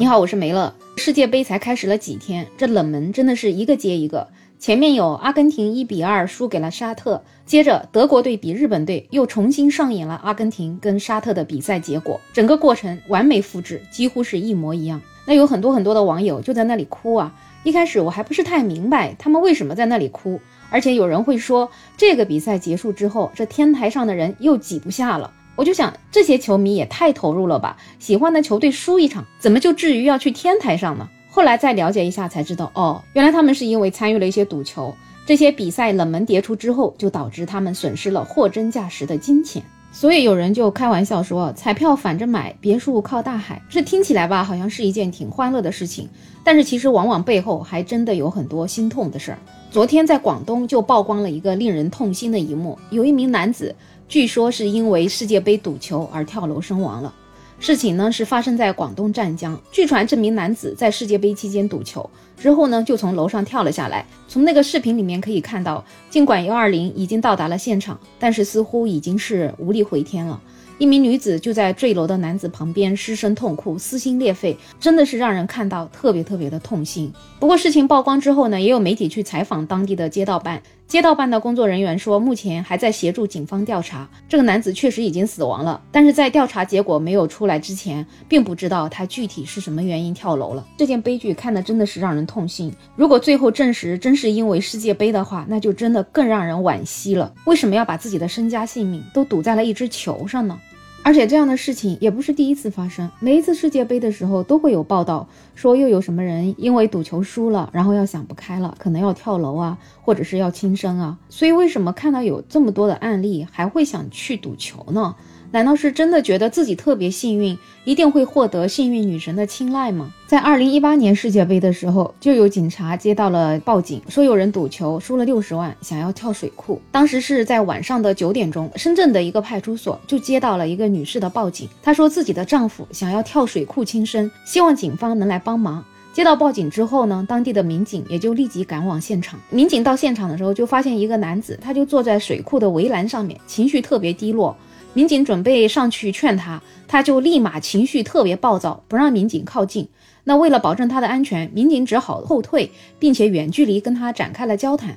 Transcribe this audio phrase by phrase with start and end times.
[0.00, 0.72] 你好，我是梅乐。
[0.96, 4.28] 世界杯才开始了几天，这冷门真的是一个接一个。
[4.56, 15.02] 前面有阿根廷一比二输给了沙特，接着德国队比日本队又重新上演了阿根廷跟沙特的比赛结果，整个过程完美复制，几乎是一模一样。
[15.26, 17.34] 那有很多很多的网友就在那里哭啊。
[17.64, 20.40] 一开始我还不是太明白他们为什么在那里哭，
[20.70, 25.32] 而且有人会说这个比赛结束之后，这天台上的人又挤不下了。
[25.58, 31.08] 我就想这些球迷也太投入了吧，喜欢的球队输一场，怎么就至于要去天台上呢？
[31.28, 34.94] 后来再了解一下才知道，哦，原来他们是因为参与了一些赌球，
[35.26, 39.60] 这些比赛冷门迭出之后，就导致他们损失了货真价实的金钱。
[39.90, 43.60] 所以有人就开玩笑说，彩票反着买，别墅靠大海。
[43.68, 46.08] 这听起来吧，好像是一件挺欢乐的事情，
[46.44, 49.38] 但是其实往往背后还真的有很多心痛的事儿。
[49.72, 53.74] 昨天在广东就曝光了一个令人痛心的一幕，有一名男子。
[54.08, 57.14] 据说是因为世界杯赌球而跳楼身亡了。
[57.60, 59.60] 事情呢是发生在广东湛江。
[59.70, 64.06] 据传这名男子在世界杯期间赌球之后呢，就从楼上跳了下来。
[64.26, 70.40] 从那个视频里面可以看到，尽管幺二零已经到达了现场，但是似乎已经是无力回天了。
[70.78, 77.12] 一名女子就在坠楼的男子旁边失声痛哭，撕心裂肺，真的是让人看到特别特别的痛心。
[77.40, 80.62] 不过事情曝光之后呢，也有媒体去采访当地的街道办。
[80.86, 84.08] 街道办的工作人员说，目前还在协助警方调查。
[84.26, 90.66] 这个男子确实已经死亡了，但是在调查结果没有出来之前，并不知道他具体是什么原因跳楼了。
[90.78, 92.72] 这件悲剧看的真的是让人痛心。
[92.96, 97.34] 如果最后证实真是因为世界杯的话，那就真的更让人惋惜了。
[97.44, 100.58] 为什么要把自己的身家性命都赌在了一只球上呢？
[101.02, 111.18] 而且这样的事情也不是第一次发生，每一次世界杯的时候都会有报道说又有什么人因为赌球输了，然后要想不开了，可能要跳楼啊，或者是要轻生啊。
[111.30, 115.14] 所以为什么看到有这么多的案例还会想去赌球呢？
[115.50, 120.12] 难道是真的觉得自己特别幸运，一定会获得幸运女神的青睐吗？
[120.26, 126.78] 在二零一八年世界杯的时候，就有警察接到了报警，说有人赌球输了六十万，想要跳水库。
[126.92, 135.82] 当时是在晚上的九点钟，深圳的一个派出所就接到了一个女士的报警，她说自己的丈夫想要跳水库轻生，希望警方能来帮忙。
[136.12, 139.40] 接到报警之后呢，当地的民警也就立即赶往现场。
[139.50, 144.54] 民警到现场的时候，就发现一个男子，他就坐在水库的围栏上面，情绪特别低落。
[144.94, 149.88] 民警准备上去劝他，他就立马情绪特别暴躁，不让民警靠近。
[150.24, 154.96] 那为了保证他的安全，民警只好后退，并且远距离跟他展开了交谈。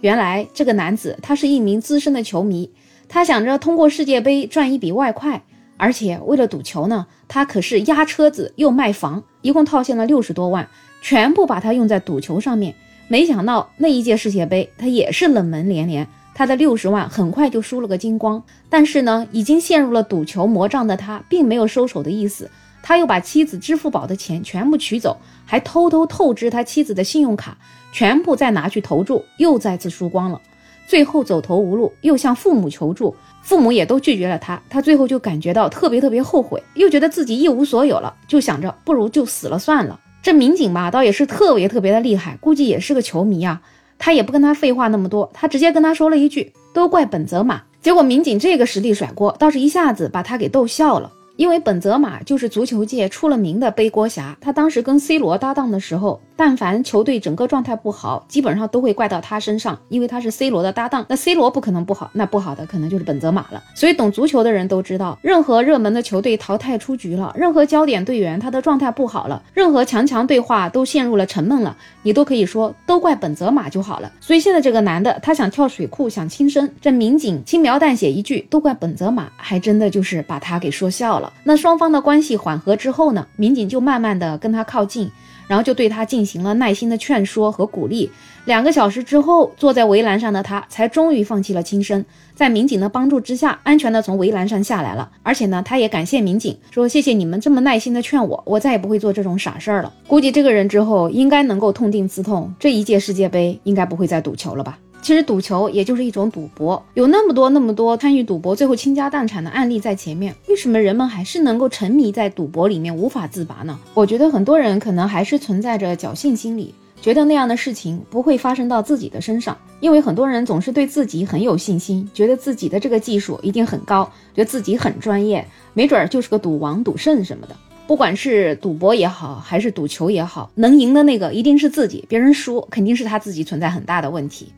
[0.00, 2.70] 原来这个男子他是一名资深的球迷，
[3.08, 5.42] 他想着通过世界杯赚一笔外快，
[5.76, 10.68] 而且为了赌球呢，他可是押车子又卖房，一共套现了六十多万，
[11.02, 12.74] 全部把它用在赌球上面。
[13.08, 16.08] 没想到那一届世界杯他也是冷门连连。
[16.34, 22.50] 他的六十万很快就输了个精光，但是呢，已经陷入了赌球魔障的他，并没有收手的意思。
[22.82, 27.56] 他又把妻子支付宝的钱全部取走，还偷偷透支他妻子的信用卡，
[27.92, 30.40] 全部再拿去投注，又再次输光了。
[30.88, 34.60] 最后走投无路，又向父母求助，父母也都拒绝了他。
[34.68, 40.00] 他最后就感觉到特别特别后悔，又觉得自己一无所有了，就想着不如就死了算了。
[40.20, 43.62] 这民警吧，倒也是特别特别的厉害，估计也是个球迷啊。
[43.98, 51.10] 他也不跟他废话那么多，他直接跟他说了一句：“都怪本泽马。”结果民警这个实力甩锅，倒是一下子把他给逗笑了。
[51.36, 56.20] 因为本泽马就是足球界出了名的背锅侠，他当时跟 C 罗搭档的时候。
[56.44, 61.06] 但凡球队整个状态不好，基本上都会怪到他身上，因为他是 C 罗的搭档。
[61.08, 63.62] 那 C 罗不可能不好，那不好的可能就是本泽马了。
[63.76, 74.10] 所以懂足球的人都知道，任何热门的球队淘汰出局了，任何焦点队员他的状态不好了，任何强强对话都陷入了沉闷了，你都可以说都怪本泽马就好了。
[74.20, 81.32] 所以现在这个男的他想跳水库想轻生，这民警轻描淡写一句都怪本泽马，还真的就是把他给说笑了。
[81.44, 85.08] 那双方的关系缓和之后呢，民警就慢慢的跟他靠近。
[85.46, 88.10] 然后就对他进行了耐心的劝说和鼓励。
[88.44, 92.04] 两个小时之后，坐在围栏上的他才终于放弃了轻生，
[92.34, 95.08] 在民警的帮助之下，安全的从围栏上下来了。
[95.22, 99.92] 而且呢，他也感谢民警，说谢谢你们这么耐心的劝我，我再也不会做这种傻事儿了。
[100.08, 104.76] 估计这个人之后应该能够痛定思痛，这一届世界杯应该不会再赌球了吧。
[105.02, 113.76] 其实赌球也就是一种赌博，有那么多那么多参与赌博最后倾家荡产的案例在前面，为什么人们还是能够沉迷在赌博里面无法自拔呢？
[113.94, 125.44] 我觉得很多人可能还是存在着侥幸心理，觉得那样的事情不会发生到自己的身上，因为很多人总是对自己很有信心，觉得自己的这个技术一定很高，觉得自己很专业，
[125.74, 127.56] 没准儿就是个赌王、赌圣什么的。
[127.88, 134.52] 不管是赌博也好，还是赌球也好，能赢的那个一定是自己，别人输肯定是他自己存在很大的问题。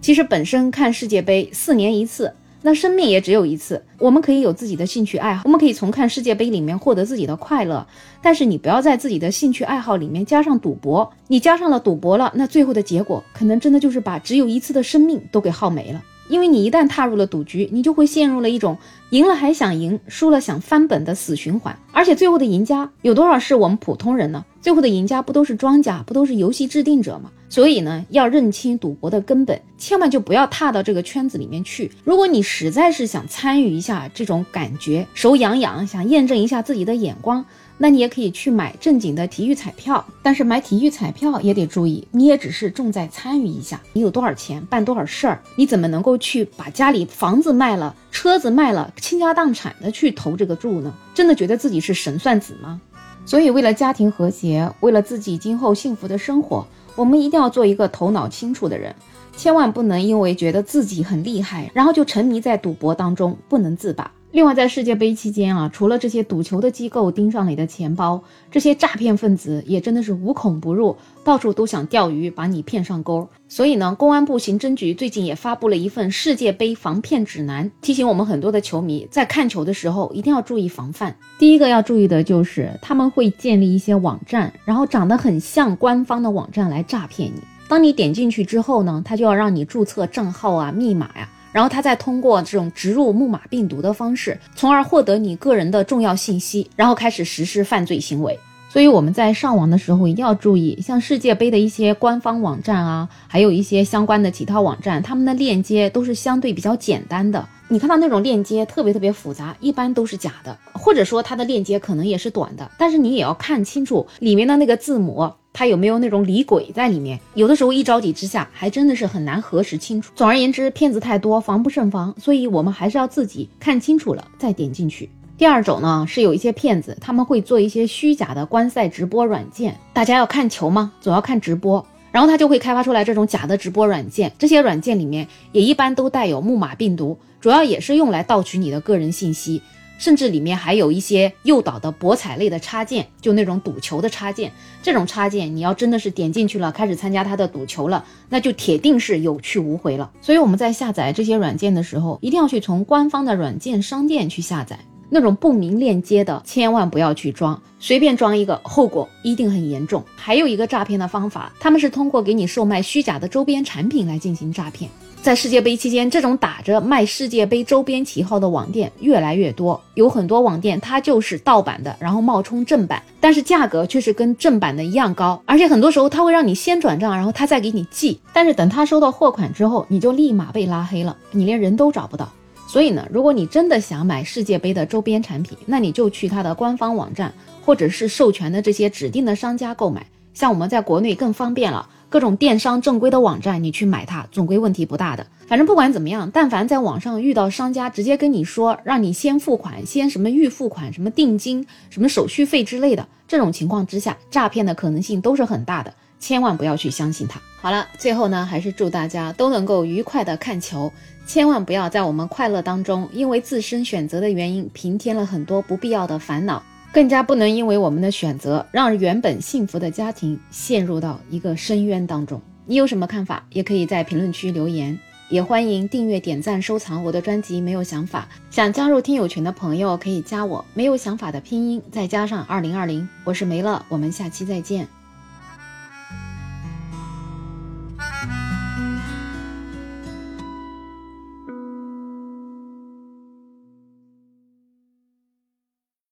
[0.00, 2.32] 其实本身看世界杯四年一次，
[2.62, 7.86] 那生命也只有一次，我们可以有自己的兴趣爱好，我们可以从看世界杯里面获得自己的快乐，
[8.22, 16.02] 但是你不要在自己的兴趣爱好里面加上赌博，你加上了赌博了，那最后的结果可能真的就是把只有一次的生命都给耗没了。
[16.28, 18.78] 因为你一旦踏入了赌局，你就会陷入了一种
[19.10, 21.76] 赢了还想赢，输了想翻本的死循环。
[21.92, 24.44] 而且最后的赢家有多少是我们普通人呢？
[24.60, 27.30] 最后的赢家不都是庄家，不都是游戏制定者吗？
[27.48, 31.90] 所以呢，要认清赌博的根本，千万就不要踏到这个圈子里面去。
[32.04, 37.44] 如果你实在是想参与一下这种感觉，手痒痒，想验证一下自己的眼光。
[37.82, 43.80] 那你也可以去买正经的体育彩票，但是买体育彩票也得注意，你也只是重在参与一下。
[43.94, 50.94] 你有多少钱办多少事儿，你怎么能够去把家里房子卖了、车子卖了、倾家荡产的去投这个注呢？
[51.14, 52.78] 真的觉得自己是神算子吗？
[53.24, 58.94] 所以，为了家庭和谐，为了自己今后幸福的生活，我们一定要做一个头脑清楚的人，
[59.36, 64.10] 千万不能因为觉得自己很厉害，然后就沉迷在赌博当中不能自拔。
[64.32, 73.28] 另外，在世界杯期间啊，除了这些赌球的机构盯上你的钱包，这些诈骗分子也真的是无孔不入，到处都想钓鱼，把你骗上钩。
[73.48, 81.16] 所以呢，公安部刑侦局最近也发布了一份世界杯防骗指南，提醒我们很多的球迷在看球的时候一定要注意防范。
[81.40, 87.40] 第一个要注意的就是他们会建立一些网站，然后长得很像官方的网站来诈骗你。
[87.68, 91.28] 当你点进去之后呢，他就要让你注册账号啊、密码呀。
[91.52, 98.38] 然后他再通过这种植入木马病毒的方式，从而获得你个人的重要信息，然后开始实施犯罪行为。
[98.68, 107.44] 所以我们在上网的时候一定要注意，像世界杯的一些官方网站啊，还有一些相关的其他网站，他们的链接都是相对比较简单的。
[107.66, 112.70] 你看到那种链接特别特别复杂，一般都是假的，或者说它的链接可能也是短的。
[112.78, 115.32] 但是你也要看清楚里面的那个字母。
[115.52, 117.18] 他有没有那种李鬼在里面？
[117.34, 120.12] 有的时候一着急之下，还真的是很难核实清楚。
[120.14, 125.10] 总而言之，骗子太多，防不胜防，所以我们还是要自己看清楚了再点进去。
[125.36, 129.76] 第二种呢，是有一些骗子，他们会做一些虚假的观赛直播软件。
[129.92, 130.92] 大家要看球吗？
[131.00, 134.30] 总要看直播，然后他就会开发出来这种假的直播软件。
[134.38, 139.62] 这些软件里面也一般都带有木马病毒，主要也是用来盗取你的个人信息。
[140.00, 144.50] 甚至里面还有一些诱导的博彩类的插件，就那种赌球的插件。
[144.82, 150.10] 这种插件，你要真的是点进去了，开始参加他的赌球了，那就铁定是有去无回了。
[150.22, 154.78] 所以我们在下载这些软件的时候，一定要去从官方的软件商店去下载。
[155.12, 160.02] 那种不明链接的，千万不要去装，随便装一个，后果一定很严重。
[160.16, 164.88] 还有一个诈骗的方法，他们是通过给你售卖虚假的周边产品来进行诈骗。
[165.22, 182.26] 在世界杯期间，这种打着卖世界杯周边旗号的网店越来越多，有很多网店它就是盗版的，然后冒充正版，但是价格却是跟正版的一样高，而且很多时候他会让你先转账，然后他再给你寄，但是等他收到货款之后，你就立马被拉黑了，你连人都找不到。
[182.66, 187.30] 所以呢，如果你真的想买世界杯的周边产品，那你就去他的官方网站，
[187.62, 191.86] 或者是授权的这些指定的商家购买，像我们在国内更方便了。
[192.10, 195.24] 各种电商正规的网站，你去买它，总归问题不大的。
[195.46, 207.40] 反正不管怎么样，但凡在网上遇到商家直接跟你说让你先付款，先什么预付款、什么定金、什么手续费之类的，这种情况之下，诈骗的可能性都是很大的，千万不要去相信他。
[207.60, 210.92] 好了，最后呢，还是祝大家都能够愉快的看球，
[211.26, 216.60] 千万不要在我们快乐当中，因为自身选择的原因，平添了很多不必要的烦恼。
[216.92, 222.40] 更加不能因为我们的选择，让原本幸福的家庭陷入到一个深渊当中。
[222.66, 223.44] 你有什么看法？
[223.50, 224.98] 也可以在评论区留言，
[225.28, 227.60] 也欢迎订阅、点赞、收藏我的专辑。
[227.60, 234.99] 没有想法，想加入听友群的朋友可以加我，没有想法的拼音再加上二零二零，我是梅乐，我们下期再见。